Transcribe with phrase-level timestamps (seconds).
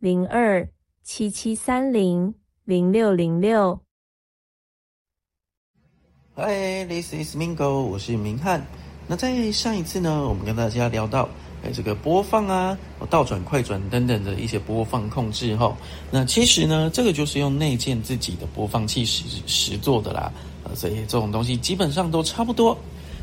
[0.00, 0.68] 零二
[1.02, 2.32] 七七三零
[2.64, 3.80] 零六零六。
[6.36, 8.64] Hi, this is Mingo，我是明翰。
[9.08, 11.28] 那在上一次呢，我们跟大家聊到，
[11.64, 12.78] 哎，这个播放啊、
[13.10, 15.76] 倒转、快转等等的一些播放控制哈。
[16.12, 20.32] 那其实呢，这个就是用内建自己的播放器实实做的啦。
[20.62, 22.78] 啊，所以这种东西基本上都差不多。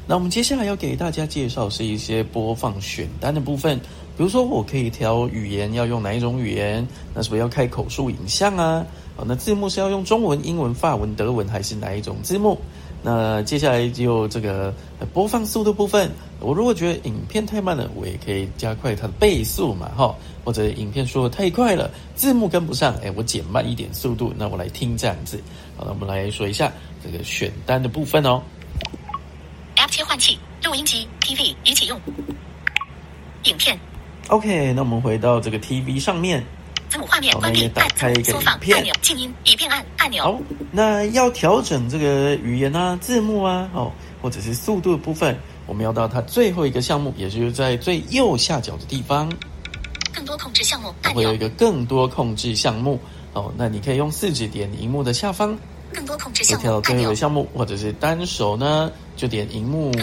[0.08, 3.80] 那我们接下来要给大家介绍是一些播放选单的部分。
[4.18, 6.88] 比如说，我可以调语言要用哪一种语言？
[7.14, 8.86] 那是不是要开口述影像啊？
[9.18, 12.58] 哦，那字幕是要用中文、英文、法文、德文还是哪一种字幕？
[13.02, 14.74] 那接下来就这个
[15.14, 16.10] 播放速度部分。
[16.40, 20.16] 我如果觉得影片太慢了，我也可以加快它的倍速嘛，哈。
[20.44, 25.42] 或者影片说的太快了，字幕跟不上，哎，我减慢一点速度，那我来听这样子。
[25.76, 26.72] 好，那我们来说一下
[27.04, 28.42] 这个选单的部分哦。
[29.76, 32.00] App 切换器、录音机、TV 一起用。
[33.44, 33.78] 影片。
[34.30, 36.44] OK，那我们回到这个 TV 上面，
[36.90, 38.78] 字母画面关闭，打开一个影片。
[38.78, 40.24] 按钮，静音，以便按按钮。
[40.24, 40.40] 好，
[40.72, 43.92] 那要调整这个语言啊、字幕啊，哦，
[44.24, 49.32] 或者是速度的部分，我们要到它最后一个项目，也就是在最右下角的地方，
[50.12, 53.00] 更多控制项目会有一个更多控制项目。
[53.34, 55.56] 哦，那你可以用四指点荧幕的下方，
[55.96, 58.92] 更多控制项目跳到最后一个项目，或者是单手呢？
[59.16, 59.94] 就点荧幕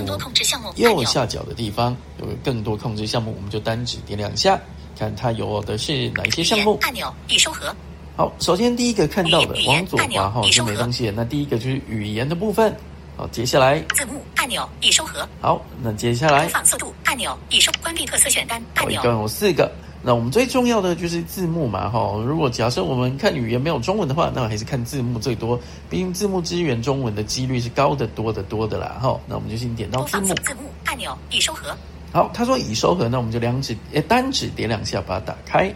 [0.77, 4.59] 右下角的地方有个更多控制项目，我们就单指点两下，
[4.99, 6.79] 看它有的是哪一些项目。
[6.81, 7.75] 按钮已收合。
[8.17, 11.13] 好，首先第一个看到的往左滑哈就没东西。
[11.15, 12.75] 那第一个就是语言的部分。
[13.15, 15.29] 好，接下来字幕按钮已收合。
[15.41, 18.99] 好，那接下来播放速度按钮已收关闭特色选单按钮。
[18.99, 19.71] 一共有四个。
[20.05, 22.21] 那我们最重要的就是字幕嘛，哈。
[22.27, 25.57] 如果假设我们看语言没有中文的话，那还是看字幕最多。
[25.89, 29.21] 毕竟字幕支援中文的几率是高得多得多的啦，哈。
[29.29, 30.35] 那我们就先点到字幕。
[30.35, 31.77] 字幕按钮已收合。
[32.13, 35.73] 好，他说已收合，那我们就两指诶单指点两下把它打开。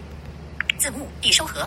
[0.77, 1.67] 字幕已收合。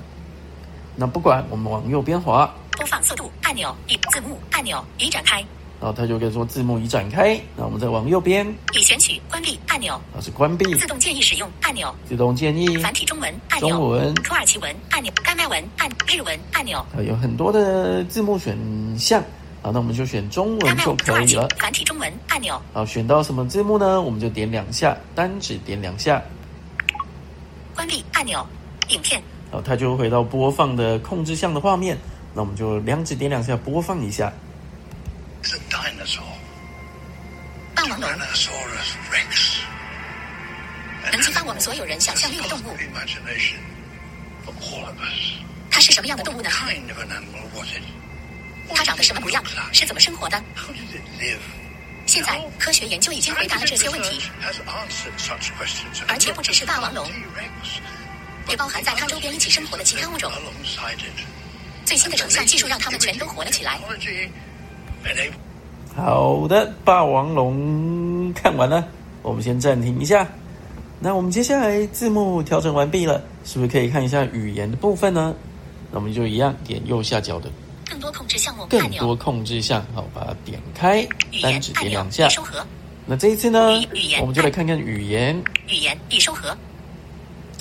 [0.97, 2.53] 那不管我们往右边滑。
[2.77, 5.43] 播放速度按钮已字幕按钮已展开。
[5.81, 12.77] 然后它就可以说字幕已展开，那我们再往右边，已选取关闭按钮，那是关闭，自动建议使用按钮，自动建议。
[12.79, 14.13] 繁体中文按钮，中文。
[14.15, 18.57] 土耳其文按钮，丹麦文按日文按钮，有很多的字幕选
[18.99, 19.23] 项，
[19.61, 24.01] 好，那我们就选中文就可以了，繁体中文按钮，好，选到什么字幕呢？
[24.01, 26.21] 我们就点两下，单指点两下，
[27.73, 28.45] 关闭按钮，
[28.89, 31.97] 影片，好，它就回到播放的控制项的画面，
[32.33, 34.33] 那我们就两指点两下播放一下。
[37.75, 38.09] 霸王龙，
[41.11, 42.77] 能激发我们所有人想象力的动物。
[45.71, 46.49] 它是什么样的动物呢？
[48.75, 49.43] 它长得什么模样？
[49.71, 50.43] 是怎么生活的？
[52.05, 54.21] 现在科学研究已经回答了这些问题，
[56.07, 57.09] 而且不只是霸王龙，
[58.47, 60.31] 也包含在它周边一起生活的其他物种。
[61.85, 63.79] 最新的成像技术让它们全都活了起来。
[65.95, 68.87] 好的，霸王龙看完了，
[69.21, 70.27] 我们先暂停一下。
[70.99, 75.33] 那我们接下来字幕调整完毕了，是不是可以看一下语言的部分呢？
[75.91, 77.49] 那我们就一样点右下角的
[77.89, 81.07] 更多控制项目，更多控制项，好，把它点开，
[81.41, 82.27] 单指点两下。
[83.05, 83.81] 那这一次呢，
[84.21, 85.35] 我们就来看看语言。
[85.67, 86.55] 语言已收合。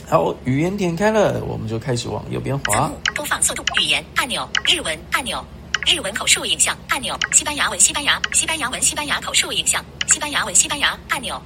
[0.07, 2.91] 好，语言点开了，我们就开始往右边滑。
[3.15, 5.43] 播放速度，语言按钮，日文按钮。
[5.89, 11.41] 日文口述影像按钮，西班牙文西班牙，西班牙文西班牙口述影像，西班牙文西班牙按钮，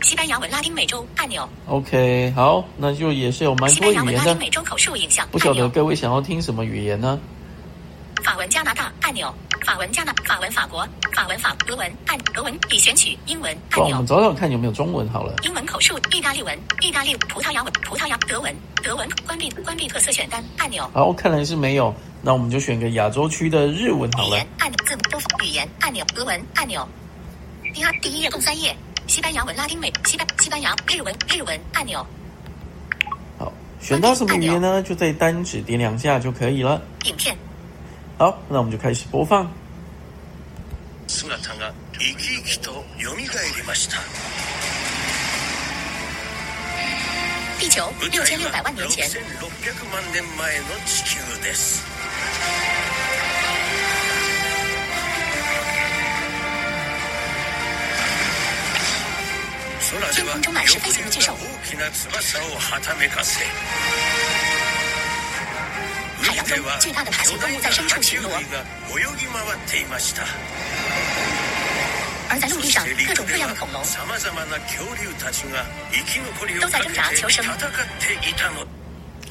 [0.00, 1.46] 西班牙文拉丁美洲按钮。
[1.68, 4.12] OK，好，那就也是有蛮多语言的。
[4.12, 7.20] 拉丁美洲口述影像，不晓得各位想要听什么语言呢？
[8.24, 9.32] 法文加拿大按钮，
[9.66, 13.96] 法文加拿，法文法国，法文法俄文按俄文已选取英文按钮。
[13.96, 15.34] 我们找找看有没有中文好了。
[15.42, 20.90] 英文口述，意大利文，意大利葡萄牙文，葡萄牙德文，德文关闭关闭特色选单按钮。
[20.94, 21.94] 好，看来是没有。
[22.26, 24.38] 那我们就选个亚洲区的日文好了。
[24.58, 26.88] 按钮字母播放语言按钮俄文按钮。
[27.74, 28.74] 第二第一页共三页，
[29.06, 32.04] 西班牙文拉丁美西班西班牙日文日文按钮。
[33.38, 34.82] 好，选到什么语言呢？
[34.82, 36.80] 就在单指点两下就可以了。
[37.04, 37.36] 影片。
[38.16, 39.52] 好，那我们就开始播放。
[47.58, 49.10] 地球六千六百万年前。
[61.74, 61.80] 巨
[62.20, 62.38] 兽。
[66.22, 68.28] 海洋中巨大的爬行动物在深处巡逻，
[72.30, 73.82] 而在陆地上各种各样的恐龙
[76.60, 77.44] 都在挣扎求生。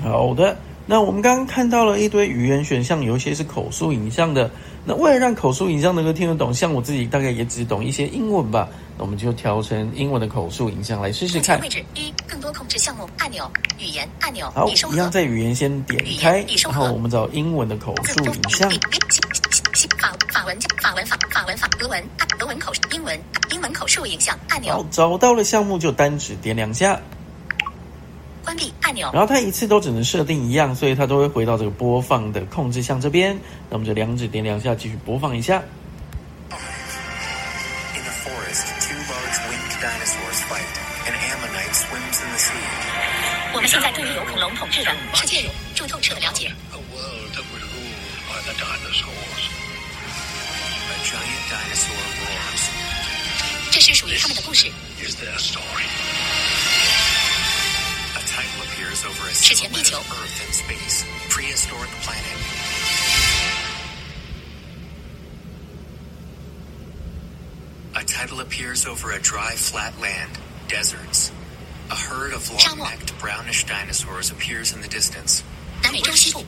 [0.01, 4.51] 好的，那我们刚刚看到了一堆语言选项，有一些是口述影像的。
[4.85, 11.62] 那为了让口述影像能够听得懂，像我自己大概也只懂一些英文吧，那我们就调成英文的口述影像来试试看。
[11.62, 13.50] 位置一，更多控制项目按钮，
[13.80, 14.51] 语言按钮。
[14.53, 18.69] 好，一样在语言先点开，然后我们找英文的口述影像。
[20.00, 22.03] 法法文法文法法文法俄文
[22.41, 23.18] 俄文口英文
[23.51, 24.74] 英文口述影像按钮。
[24.74, 27.00] 好，找到了项目就单指点两下。
[28.53, 29.09] 关闭按钮。
[29.11, 33.35] 然后它一次都只能设定一样，所以它都会回到这个播放的控制项这边。
[33.69, 35.61] 那我们就两指点两下，继续播放一下。
[43.55, 46.51] 我们现在对于有恐龙统治的世界有住透彻的了解。
[53.71, 54.71] 这是属于他们的故事。
[59.32, 59.99] 史前地球。
[67.94, 70.31] A title appears over a dry, flat land,
[70.69, 71.31] deserts.
[71.90, 75.43] A herd of long-necked brownish dinosaurs appears in the distance.
[75.82, 76.44] 南美洲西部。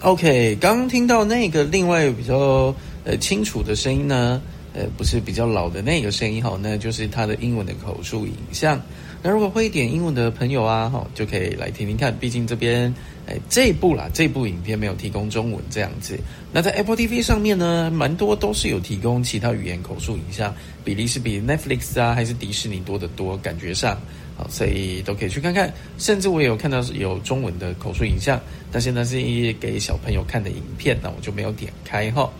[0.00, 2.74] OK，刚刚听到那个另外比较
[3.04, 4.42] 呃清楚的声音呢，
[4.73, 8.81] 呃，不是比较老的那个声音哈，那就是它的英文的口述影像。
[9.21, 12.15] 那如果会一点英文的朋友啊，哈，就可以来听听看。
[12.19, 12.93] 毕竟这边，
[13.27, 16.17] 哎，这部啦，这部影片没有提供中文这样子。
[16.53, 20.55] 那在 Apple TV 上面呢，蛮多都是有提供其他语言口述影像，
[20.85, 23.99] 比例是比 Netflix 啊，还是迪士尼多得多，感觉上，
[24.37, 25.73] 好，所以都可以去看看。
[25.97, 28.39] 甚至我有看到有中文的口述影像，
[28.71, 29.17] 但是那是
[29.59, 32.31] 给小朋友看的影片，那我就没有点开哈。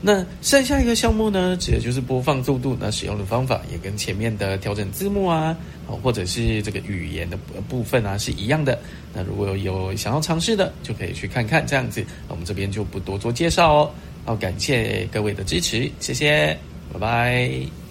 [0.00, 2.76] 那剩下一个项目呢，指的就是播放速度。
[2.78, 5.56] 那使用的方法也跟前面的调整字幕啊，
[6.02, 7.36] 或者是这个语言的
[7.68, 8.78] 部分啊是一样的。
[9.14, 12.04] 那如果有想要尝试的，就可以去看看这样子。
[12.28, 13.90] 我们这边就不多做介绍哦。
[14.24, 16.56] 好，感谢各位的支持，谢谢，
[16.92, 17.85] 拜拜。